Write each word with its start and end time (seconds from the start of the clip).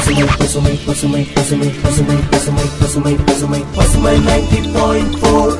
பசுமை 0.00 0.24
பசுமை 0.38 0.74
பசுமை 0.86 1.22
பசுமை 1.34 1.68
பசுமை 1.82 2.16
பசுமை 2.30 2.64
பசுமை 2.80 3.14
பசுமை 3.26 3.60
பசுமை 3.76 4.16
நைன்டி 4.26 4.60
பாயிண்ட் 4.72 5.16
போர் 5.20 5.54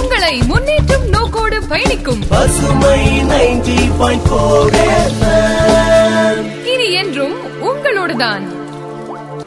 உங்களை 0.00 0.40
முன்னேற்றும் 0.40 1.08
நோக்கோடு 1.08 1.58
பயணிக்கும் 1.68 2.22
பசுமை 2.28 3.20
நைன்டி 3.20 3.90
பாயிண்ட் 3.98 4.28
போர் 4.28 4.72
இனி 6.64 6.92
என்றும் 6.92 7.34
உங்களோடுதான். 7.62 8.42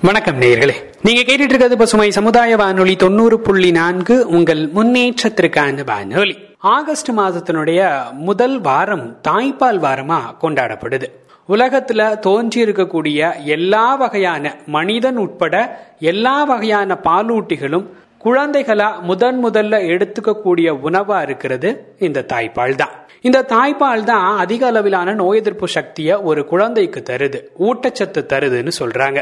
வணக்கம் 0.01 0.39
நேயர்களே. 0.39 0.75
நீங்க 1.01 1.21
கேட்டுட்டு 1.21 1.47
இருக்கிறது 1.47 1.77
பசுமை 1.77 2.11
சமுதாய 2.11 2.55
வானொலி 2.55 2.95
தொண்ணூறு 2.95 3.39
புள்ளி 3.39 3.71
நான்கு 3.71 4.27
உங்கள் 4.27 4.69
முன்னேற்றத்திற்கான 4.75 5.85
வானொலி. 5.85 6.37
ஆகஸ்ட் 6.59 7.11
மாதத்தினுடைய 7.11 8.11
முதல் 8.13 8.61
வாரம் 8.61 9.19
தாய்ப்பால் 9.27 9.79
வாரமா 9.79 10.19
கொண்டாடப்படுது. 10.41 11.07
உலகத்துல 11.49 12.19
தோன்றி 12.19 12.65
இருக்கக்கூடிய 12.65 13.19
எல்லா 13.45 13.95
வகையான 13.95 14.55
மனிதன் 14.65 15.15
உட்பட 15.15 15.55
எல்லா 15.99 16.43
வகையான 16.43 16.97
பாலூட்டிகளும் 17.03 17.85
குழந்தைகளா 18.23 19.01
முதன் 19.01 19.45
முதல்ல 19.45 19.79
எடுத்துக்கக்கூடிய 19.87 20.69
உணவா 20.83 21.21
இருக்கிறது 21.21 21.69
இந்த 21.99 22.25
தாய்ப்பால் 22.33 22.75
தான் 22.75 22.93
இந்த 23.21 23.45
தாய்ப்பால் 23.49 24.03
தான் 24.03 24.37
அதிக 24.37 24.65
அளவிலான 24.67 25.13
நோய் 25.13 25.37
எதிர்ப்பு 25.37 25.67
சக்தியை 25.67 26.15
ஒரு 26.21 26.45
குழந்தைக்கு 26.45 27.03
தருது 27.03 27.39
ஊட்டச்சத்து 27.59 28.21
தருதுன்னு 28.33 28.71
சொல்றாங்க. 28.79 29.19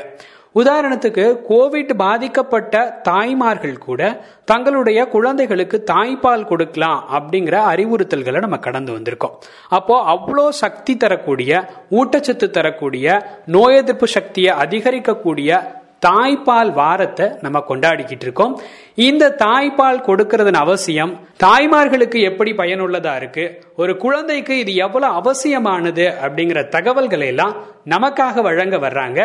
உதாரணத்துக்கு 0.55 1.23
கோவிட் 1.49 1.93
பாதிக்கப்பட்ட 1.93 2.81
தாய்மார்கள் 3.03 3.77
கூட 3.77 4.01
தங்களுடைய 4.45 5.07
குழந்தைகளுக்கு 5.07 5.83
தாய்ப்பால் 5.91 6.45
கொடுக்கலாம் 6.45 6.99
அப்படிங்கிற 7.17 7.55
அறிவுறுத்தல்களை 7.73 8.39
நம்ம 8.39 8.57
கடந்து 8.57 8.91
வந்திருக்கோம். 8.97 9.35
அப்போ 9.69 9.95
அவ்வளோ 10.15 10.49
சக்தி 10.49 10.97
தரக்கூடிய 10.97 11.63
ஊட்டச்சத்து 11.91 12.49
தரக்கூடிய 12.49 13.07
நோய் 13.45 13.75
எதிர்ப்பு 13.75 14.07
சக்தியை 14.07 14.53
அதிகரிக்கக்கூடிய 14.65 15.61
தாய்ப்பால் 16.05 16.73
வாரத்தை 16.73 17.27
நம்ம 17.41 17.63
கொண்டாடிக்கிட்டு 17.69 18.25
இருக்கோம். 18.27 18.59
இந்த 18.95 19.35
தாய்ப்பால் 19.37 20.03
கொடுக்கறதன் 20.07 20.53
அவசியம் 20.53 21.19
தாய்மார்களுக்கு 21.43 22.21
எப்படி 22.21 22.51
பயனுள்ளதா 22.51 23.15
இருக்கு 23.15 23.63
ஒரு 23.77 23.97
குழந்தைக்கு 23.97 24.57
இது 24.57 24.75
எவ்வளவு 24.75 25.13
அவசியமானது 25.13 26.13
அப்படிங்கிற 26.25 26.67
தகவல்களை 26.67 27.27
எல்லாம் 27.27 27.55
நமக்காக 27.85 28.41
வழங்க 28.41 28.77
வர்றாங்க 28.77 29.19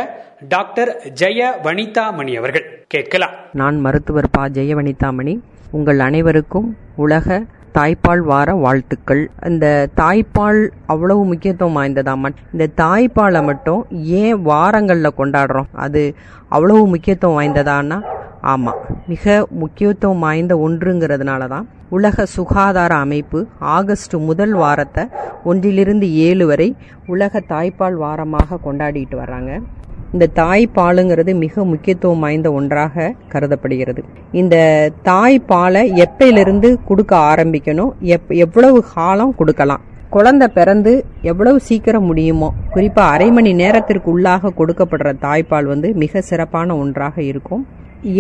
டாக்டர் 0.49 0.91
ஜெய 1.21 1.51
வனிதா 1.63 2.13
மணி 2.13 2.37
அவர்கள். 2.37 2.85
கேட்கலாம். 2.87 3.31
நான் 3.53 3.81
மருத்துவர் 3.81 4.31
பா. 4.31 4.45
ஜெய 4.47 4.75
வனிதாமணி 4.81 5.41
உங்கள் 5.71 5.99
அனைவருக்கும் 5.99 6.77
உலக 6.97 7.43
தாய்ப்பால் 7.79 8.23
வார 8.31 8.49
வாழ்த்துக்கள். 8.65 9.23
இந்த 9.49 9.67
தாய்ப்பால் 10.01 10.61
அவ்வளவு 10.93 11.23
முக்கியத்துவம் 11.31 11.77
வாய்ந்ததாம் 11.79 12.25
இந்த 12.55 12.67
தாய்ப்பாலை 12.83 13.41
மட்டும் 13.51 13.83
ஏன் 14.23 14.39
வாரங்களில் 14.51 15.19
கொண்டாடுறோம்? 15.21 15.69
அது 15.87 16.03
அவ்வளவு 16.57 16.85
முக்கியத்துவம் 16.95 17.39
வாய்ந்ததான்னா 17.39 17.99
ஆமாம் 18.53 18.81
மிக 19.13 19.25
முக்கியத்துவம் 19.63 20.23
வாய்ந்த 20.25 20.55
ஒன்றுங்கிறதுனால 20.67 21.49
தான் 21.53 21.67
உலக 21.97 22.27
சுகாதார 22.37 22.93
அமைப்பு 23.05 23.39
ஆகஸ்ட் 23.77 24.15
முதல் 24.29 24.55
வாரத்தை 24.63 25.05
ஒன்றிலிருந்து 25.51 26.07
ஏழு 26.27 26.45
வரை 26.51 26.69
உலக 27.15 27.43
தாய்ப்பால் 27.53 27.97
வாரமாக 28.05 28.59
கொண்டாடிட்டு 28.67 29.17
வர்றாங்க. 29.23 29.53
இந்த 30.15 30.27
தாய்ப்பாலுங்கிறது 30.41 31.33
மிக 31.45 31.65
முக்கியத்துவம் 31.65 32.23
வாய்ந்த 32.25 32.49
ஒன்றாக 32.59 33.13
கருதப்படுகிறது. 33.33 34.03
இந்த 34.41 34.57
தாய்ப்பாலை 35.09 35.83
எப்பையிலிருந்து 36.05 36.69
கொடுக்க 36.91 37.13
ஆரம்பிக்கணும்? 37.33 37.93
எப் 38.17 38.33
எவ்வளவு 38.45 38.79
காலம் 38.95 39.35
கொடுக்கலாம்? 39.41 39.83
குழந்தை 40.11 40.47
பிறந்து 40.49 40.93
எவ்வளவு 41.23 41.59
சீக்கிரம் 41.61 42.07
முடியுமோ? 42.11 42.49
குறிப்பாக 42.75 43.15
அரை 43.15 43.31
மணி 43.31 43.51
நேரத்திற்கு 43.53 44.09
உள்ளாக 44.15 44.53
கொடுக்கப்படுற 44.61 45.11
தாய்ப்பால் 45.25 45.67
வந்து 45.73 45.89
மிக 46.03 46.21
சிறப்பான 46.21 46.77
ஒன்றாக 46.77 47.17
இருக்கும். 47.23 47.65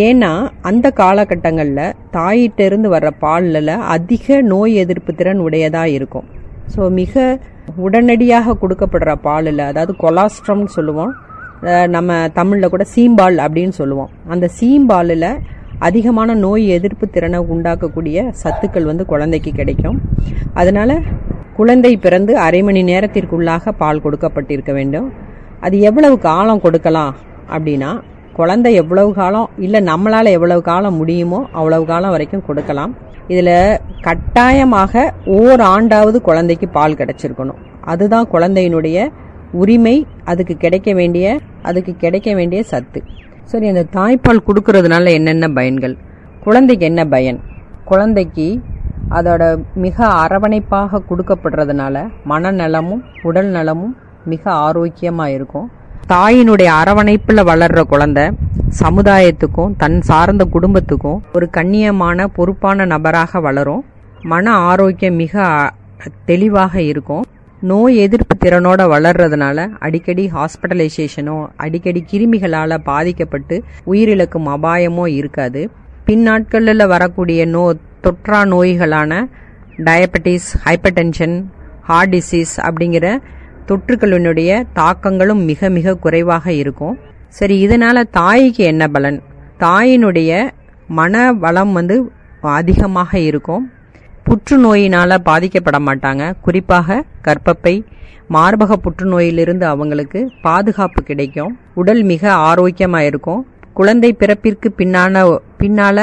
ஏன்னா 0.09 0.33
அந்த 0.71 0.87
காலகட்டங்களில் 1.01 1.95
தாயிட்டிருந்து 2.17 2.89
வர்ற 2.95 3.11
பாலில் 3.25 3.75
அதிக 3.97 4.41
நோய் 4.53 4.75
எதிர்ப்பு 4.75 5.13
திறன் 5.15 5.41
உடையதாக 5.47 5.95
இருக்கும். 5.99 6.27
ஸோ 6.75 6.91
மிக 6.91 7.39
உடனடியாக 7.87 8.57
கொடுக்கப்படுற 8.63 9.13
பாலில் 9.27 9.65
அதாவது 9.71 9.95
கொலாஸ்ட்ரம்னு 10.05 10.71
சொல்லுவோம் 10.77 11.15
நம்ம 11.95 12.29
தமிழில் 12.39 12.73
கூட 12.75 12.85
சீம்பால் 12.95 13.39
அப்படின்னு 13.45 13.75
சொல்லுவோம். 13.81 14.11
அந்த 14.29 14.51
சீம்பாலில் 14.61 15.31
அதிகமான 15.79 16.35
நோய் 16.35 16.65
எதிர்ப்பு 16.69 17.07
திறனை 17.09 17.39
உண்டாக்கக்கூடிய 17.55 18.19
சத்துக்கள் 18.43 18.89
வந்து 18.91 19.05
குழந்தைக்கு 19.07 19.51
கிடைக்கும். 19.53 19.99
அதனால 20.55 20.99
குழந்தை 21.57 21.93
பிறந்து 21.97 22.33
அரை 22.39 22.63
மணி 22.63 22.83
நேரத்திற்குள்ளாக 22.83 23.73
பால் 23.83 24.03
கொடுக்கப்பட்டிருக்க 24.05 24.73
வேண்டும். 24.73 25.09
அது 25.61 25.77
எவ்வளவு 25.81 26.19
காலம் 26.29 26.63
கொடுக்கலாம் 26.67 27.15
அப்படின்னா 27.55 27.91
குழந்தை 28.39 28.75
எவ்வளவு 28.75 29.13
காலம் 29.13 29.49
இல்லை 29.59 29.81
நம்மளால் 29.91 30.35
எவ்வளவு 30.37 30.63
காலம் 30.63 30.97
முடியுமோ 30.97 31.41
அவ்வளவு 31.53 31.85
காலம் 31.85 32.11
வரைக்கும் 32.11 32.45
கொடுக்கலாம். 32.49 32.93
இதில் 33.29 33.81
கட்டாயமாக 34.01 35.13
ஓர் 35.39 35.61
ஆண்டாவது 35.61 36.19
குழந்தைக்கு 36.29 36.69
பால் 36.69 36.99
கிடைச்சிருக்கணும். 37.01 37.59
அதுதான் 37.93 38.29
குழந்தையினுடைய 38.33 39.09
உரிமை. 39.53 40.07
அதுக்கு 40.25 40.57
கிடைக்க 40.57 40.93
வேண்டிய 40.93 41.39
அதுக்கு 41.63 41.97
கிடைக்க 41.97 42.35
வேண்டிய 42.35 42.63
சத்து. 42.63 43.03
சரி 43.45 43.69
அந்த 43.69 43.85
தாய்ப்பால் 43.93 44.45
கொடுக்கறதுனால 44.47 45.11
என்னென்ன 45.11 45.49
பயன்கள்? 45.49 45.97
குழந்தைக்கு 46.41 46.87
என்ன 46.87 47.05
பயன்? 47.05 47.41
குழந்தைக்கு 47.85 48.61
அதோட 49.11 49.65
மிக 49.75 50.07
அரவணைப்பாக 50.07 51.03
கொடுக்கப்படுறதுனால 51.11 52.09
மனநலமும் 52.29 53.03
உடல் 53.23 53.47
நலமும் 53.47 53.97
மிக 54.25 54.51
ஆரோக்கியமாக 54.51 55.31
இருக்கும். 55.31 55.71
தாயினுடைய 56.09 56.71
அரவணைப்பில் 56.85 57.49
வளர்ற 57.51 57.83
குழந்தை 57.83 58.31
சமுதாயத்துக்கும் 58.81 59.75
தன் 59.77 60.01
சார்ந்த 60.01 60.45
குடும்பத்துக்கும் 60.45 61.23
ஒரு 61.33 61.49
கண்ணியமான 61.57 62.25
பொறுப்பான 62.25 62.85
நபராக 62.85 63.41
வளரும். 63.41 63.85
மன 64.23 64.51
ஆரோக்கியம் 64.51 65.15
மிக 65.15 65.45
தெளிவாக 66.25 66.83
இருக்கும். 66.83 67.25
நோய் 67.61 67.97
எதிர்ப்பு 67.97 68.37
திறனோட 68.45 68.83
வளர்றதுனால 68.93 69.69
அடிக்கடி 69.79 70.31
ஹாஸ்பிட்டலைசேஷனோ 70.35 71.47
அடிக்கடி 71.57 72.05
கிருமிகளால் 72.11 72.79
பாதிக்கப்பட்டு 72.79 73.63
உயிரிழக்கும் 73.87 74.47
அபாயமோ 74.47 75.07
இருக்காது. 75.07 75.71
பின்னாட்களில் 76.05 76.87
வரக்கூடிய 76.87 77.47
நோ 77.47 77.75
தொற்றா 78.03 78.41
நோய்களான 78.45 79.29
diabetes 79.77 80.49
hyper 80.65 80.91
tension 80.91 81.51
heart 81.83 82.15
disease 82.15 82.55
அப்படிங்கிற 82.57 83.19
தொற்றுக்களினுடைய 83.69 84.65
தாக்கங்களும் 84.73 85.45
மிக 85.45 85.69
மிக 85.69 85.95
குறைவாக 85.95 86.53
இருக்கும். 86.53 86.99
சரி 87.29 87.67
இதனால 87.67 88.05
தாய்க்கு 88.11 88.65
என்ன 88.65 88.89
பலன்? 88.89 89.23
தாயினுடைய 89.59 90.51
மன 90.87 91.33
வளம் 91.33 91.73
வந்து 91.73 92.13
அதிகமாக 92.41 93.19
இருக்கும். 93.19 93.73
புற்றுநோயினால 94.29 95.11
பாதிக்கப்பட 95.29 95.79
மாட்டாங்க 95.89 96.23
குறிப்பாக 96.47 97.05
கர்ப்பப்பை 97.27 97.75
மார்பக 98.35 98.73
புற்றுநோயிலிருந்து 98.85 99.65
அவங்களுக்கு 99.73 100.21
பாதுகாப்பு 100.43 101.01
கிடைக்கும். 101.03 101.53
உடல் 101.75 102.03
மிக 102.11 102.23
ஆரோக்கியமா 102.49 103.01
இருக்கும். 103.11 103.41
குழந்தை 103.79 104.11
பிறப்பிற்கு 104.19 104.69
பின்னான 104.81 105.23
பின்னால 105.61 105.99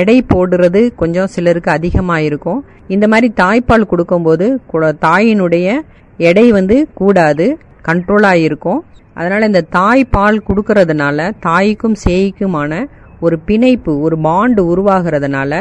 எடை 0.00 0.16
போடுறது 0.32 0.80
கொஞ்சம் 1.00 1.32
சிலருக்கு 1.34 1.70
அதிகமா 1.70 2.18
இருக்கும். 2.28 2.60
இந்த 2.94 3.06
மாதிரி 3.08 3.28
தாய்ப்பால் 3.42 3.90
கொடுக்கும்போது 3.92 4.46
தாயினுடைய 5.06 5.68
எடை 6.18 6.46
வந்து 6.58 6.76
கூடாது 7.00 7.46
கண்ட்ரோலா 7.88 8.32
இருக்கும். 8.46 8.80
அதனால 9.14 9.46
இந்த 9.50 9.64
தாய்ப்பால் 9.78 10.44
கொடுக்கறதுனால 10.48 11.32
தாய்க்கும் 11.40 11.96
சேய்க்குமான 12.04 12.84
ஒரு 13.20 13.36
பிணைப்பு 13.48 13.92
ஒரு 14.06 14.16
பாண்டு 14.26 14.62
உருவாகிறதுனால 14.72 15.52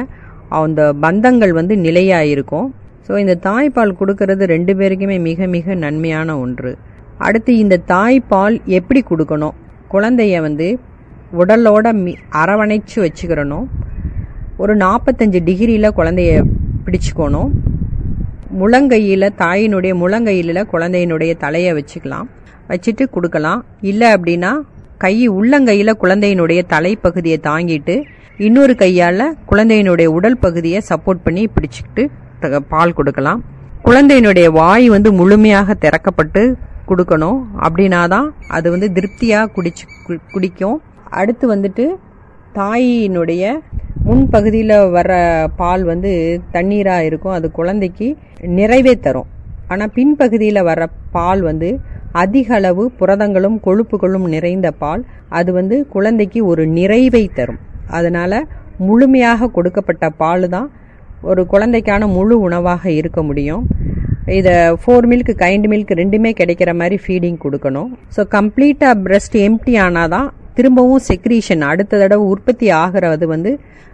அந்த 0.50 0.94
பந்தங்கள் 0.94 1.52
வந்து 1.52 1.78
நிலையாக 1.78 2.26
இருக்கும் 2.26 2.74
ஸோ 3.08 3.18
இந்த 3.18 3.38
தாய்ப்பால் 3.44 3.98
கொடுக்கறது 4.00 4.44
ரெண்டு 4.44 4.74
பேருக்குமே 4.74 5.20
மிக 5.20 5.48
மிக 5.48 5.76
நன்மையான 5.76 6.40
ஒன்று. 6.40 6.78
அடுத்து 7.18 7.58
இந்த 7.58 7.82
தாய்ப்பால் 7.88 8.64
எப்படி 8.66 9.04
கொடுக்கணும்? 9.10 9.56
குழந்தைய 9.92 10.42
வந்து 10.42 10.80
உடலோட 11.38 11.94
மி 11.94 12.16
அரவணைச்சு 12.32 12.96
வச்சுக்கிறணும். 12.96 13.66
ஒரு 14.58 14.76
நாற்பத்தஞ்சு 14.76 15.40
டிகிரியில் 15.50 15.96
குழந்தைய 16.00 16.44
பிடிச்சுக்கணும். 16.86 17.52
முழங்கையில் 18.60 19.28
தாயினுடைய 19.38 19.94
முழங்கையில் 20.02 20.70
குழந்தையினுடைய 20.74 21.38
தலையை 21.38 21.74
வச்சுக்கலாம். 21.74 22.28
வச்சுட்டு 22.70 23.06
கொடுக்கலாம். 23.10 23.66
இல்லை 23.82 24.14
அப்படின்னா 24.14 24.52
கை 24.98 25.30
உள்ளங்கையில் 25.30 26.00
குழந்தையினுடைய 26.04 26.62
தலைப்பகுதியை 26.74 27.38
தாங்கிட்டு 27.50 28.04
இன்னொரு 28.44 28.74
கையால் 28.80 29.22
குழந்தையினுடைய 29.50 30.08
உடல் 30.16 30.42
பகுதியை 30.46 30.80
சப்போர்ட் 30.88 31.22
பண்ணி 31.26 31.44
பிடிச்சிக்கிட்டு 31.56 32.04
பால் 32.72 32.96
கொடுக்கலாம். 32.96 33.42
குழந்தையினுடைய 33.86 34.48
வாய் 34.58 34.88
வந்து 34.94 35.10
முழுமையாக 35.20 35.76
திறக்கப்பட்டு 35.84 36.42
கொடுக்கணும். 36.90 37.38
அப்படின்னா 37.66 38.02
தான் 38.14 38.28
அது 38.58 38.68
வந்து 38.74 38.88
திருப்தியாக 38.98 39.52
குடிச்சு 39.56 39.86
குடிக்கும். 40.34 40.78
அடுத்து 41.20 41.46
வந்துட்டு 41.54 41.86
தாயினுடைய 42.58 43.54
முன்பகுதியில் 44.08 44.76
வர 44.98 45.12
பால் 45.62 45.86
வந்து 45.92 46.12
தண்ணீராக 46.56 47.08
இருக்கும். 47.10 47.36
அது 47.38 47.50
குழந்தைக்கு 47.60 48.10
நிறைவே 48.58 48.96
தரும். 49.06 49.30
ஆனால் 49.68 49.94
பின்பகுதியில் 50.00 50.68
வர 50.70 50.90
பால் 51.16 51.44
வந்து 51.50 51.70
அதிக 52.24 52.54
அளவு 52.60 52.84
புரதங்களும் 53.00 53.58
கொழுப்புகளும் 53.68 54.28
நிறைந்த 54.36 54.68
பால். 54.84 55.06
அது 55.40 55.54
வந்து 55.60 55.78
குழந்தைக்கு 55.96 56.42
ஒரு 56.52 56.66
நிறைவை 56.80 57.24
தரும். 57.40 57.62
அதனால 57.88 58.44
முழுமையாக 58.78 59.48
கொடுக்கப்பட்ட 59.48 60.10
பால் 60.10 60.50
தான் 60.50 60.72
ஒரு 61.22 61.48
குழந்தைக்கான 61.52 62.08
முழு 62.08 62.40
உணவாக 62.40 62.92
இருக்க 62.92 63.24
முடியும். 63.24 63.64
இதை 64.26 64.54
ஃபோர் 64.82 65.08
மில்க் 65.12 65.32
கைண்ட் 65.44 65.68
மில்க் 65.72 65.94
ரெண்டுமே 66.02 66.32
கிடைக்கிற 66.40 66.74
மாதிரி 66.74 66.98
ஃபீடிங் 67.06 67.38
கொடுக்கணும். 67.44 67.90
ஸோ 68.16 68.24
கம்ப்ளீட்டாக 68.38 68.96
பிரஸ்ட் 69.06 69.38
எம்டி 69.48 69.76
ஆனால் 69.78 70.08
தான் 70.08 70.34
திரும்பவும் 70.58 71.06
செக்ரீஷன் 71.08 71.64
அடுத்த 71.70 72.00
தடவை 72.02 72.26
உற்பத்தி 72.34 72.68
ஆகிறது 72.84 73.26
வந்து 73.34 73.52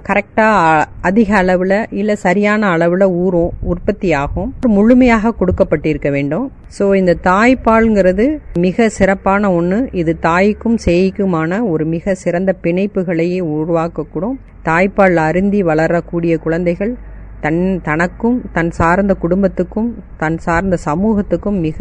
கரெக்டாக 0.08 0.86
அதிக 1.08 1.30
அளவில் 1.40 1.76
இல்லை 2.00 2.16
சரியான 2.24 2.70
அளவில் 2.76 3.06
ஊறும் 3.24 3.52
உற்பத்தி 3.72 4.10
ஆகும். 4.22 4.50
முழுமையாக 4.76 5.34
கொடுக்கப்பட்டிருக்க 5.40 6.10
வேண்டும். 6.16 6.46
ஸோ 6.78 6.86
இந்த 7.02 7.14
தாய்ப்பால்ங்கிறது 7.28 8.26
மிக 8.66 8.88
சிறப்பான 8.98 9.52
ஒன்று 9.58 9.80
இது 10.02 10.14
தாய்க்கும் 10.28 10.78
சேய்க்குமான 10.86 11.62
ஒரு 11.74 11.86
மிக 11.94 12.16
சிறந்த 12.24 12.54
பிணைப்புகளையே 12.64 13.40
உருவாக்கக்கூடும். 13.58 14.38
தாய்ப்பால் 14.70 15.22
அருந்தி 15.30 15.62
வளரக்கூடிய 15.70 16.36
குழந்தைகள் 16.46 16.94
தன் 17.44 17.62
தனக்கும் 17.88 18.40
தன் 18.56 18.72
சார்ந்த 18.80 19.14
குடும்பத்துக்கும் 19.22 19.88
தன் 20.24 20.40
சார்ந்த 20.48 20.76
சமூகத்துக்கும் 20.90 21.60
மிக 21.68 21.80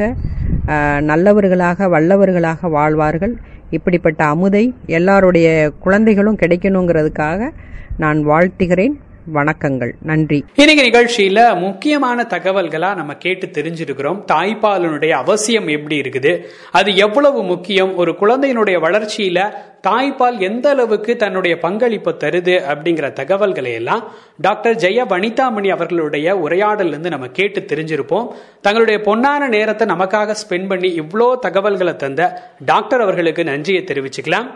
நல்லவர்களாக 1.11 1.89
வல்லவர்களாக 1.95 2.69
வாழ்வார்கள். 2.77 3.35
இப்படிப்பட்ட 3.71 4.25
அமுதை 4.25 4.75
எல்லாருடைய 4.87 5.71
குழந்தைகளும் 5.79 6.37
கிடைக்கணுங்கிறதுக்காக 6.37 7.51
நான் 7.97 8.27
வாழ்த்துகிறேன். 8.27 8.95
வணக்கங்கள். 9.35 9.93
நன்றி. 10.03 10.45
இன்னைக்கு 10.55 10.85
நிகழ்ச்சியில 10.85 11.59
முக்கியமான 11.59 12.27
தகவல்களா 12.29 12.97
நம்ம 12.97 13.15
கேட்டு 13.15 13.47
தெரிஞ்சிருக்கிறோம். 13.47 14.25
தாய்ப்பாலினுடைய 14.33 15.11
அவசியம் 15.11 15.67
எப்படி 15.67 16.01
இருக்குது? 16.01 16.45
அது 16.71 16.97
எவ்வளவு 16.97 17.43
முக்கியம்? 17.43 17.97
ஒரு 17.97 18.17
குழந்தையினுடைய 18.21 18.79
வளர்ச்சியில 18.81 19.53
தாய்ப்பால் 19.89 20.39
எந்த 20.39 20.71
அளவுக்கு 20.71 21.17
தன்னுடைய 21.17 21.59
பங்களிப்பு 21.59 22.17
தருது 22.19 22.63
அப்படிங்கிற 22.69 23.13
தகவல்களை 23.13 23.73
எல்லாம் 23.73 24.13
டாக்டர் 24.37 24.77
ஜெய 24.77 25.05
வனிதாமணி 25.09 25.71
அவர்களுடைய 25.71 26.37
உரையாடல் 26.37 26.87
இருந்து 26.87 27.11
நம்ம 27.11 27.27
கேட்டு 27.27 27.61
தெரிஞ்சிருப்போம். 27.61 28.29
தங்களுடைய 28.61 29.01
பொன்னான 29.05 29.49
நேரத்தை 29.49 29.89
நமக்காக 29.89 30.35
ஸ்பெண்ட் 30.49 30.69
பண்ணி 30.69 31.01
இவ்வளோ 31.01 31.39
தகவல்களை 31.39 31.97
தந்த 31.97 32.43
டாக்டர் 32.65 33.01
அவர்களுக்கு 33.01 33.45
நன்றியை 33.45 33.85
தெரிவிச்சுக்கலாம். 33.87 34.47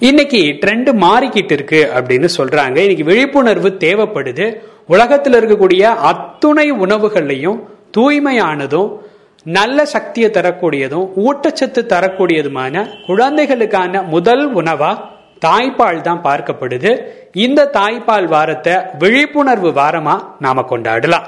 இன்னைக்கு 0.00 0.40
ட்ரெண்ட் 0.62 0.88
மாறிக்கிட்டு 1.02 1.52
இருக்கு 1.52 1.78
அப்படின்னு 1.96 2.28
சொல்றாங்க. 2.36 2.76
இன்னைக்கு 2.76 3.04
விழிப்புணர்வு 3.04 3.68
தேவைப்படுது. 3.84 4.46
உலகத்தில் 4.86 5.32
இருக்கக்கூடிய 5.32 5.82
அத்துணை 6.10 6.72
உணவுகள்லையும் 6.72 7.60
தூய்மையானதும் 7.96 8.90
நல்ல 9.42 9.84
சக்தியை 9.84 10.30
தரக்கூடியதும் 10.30 11.06
ஊட்டச்சத்து 11.26 11.82
தரக்கூடியதுமான 11.92 12.84
குழந்தைகளுக்கான 13.06 14.02
முதல் 14.02 14.54
உணவா 14.54 14.92
தாய்ப்பால் 15.46 16.00
தான் 16.00 16.22
பார்க்கப்படுது. 16.22 16.92
இந்த 17.32 17.70
தாய்ப்பால் 17.72 18.28
வாரத்தை 18.28 18.76
விழிப்புணர்வு 18.98 19.72
வாரமா 19.80 20.18
நாம 20.38 20.66
கொண்டாடலாம். 20.70 21.26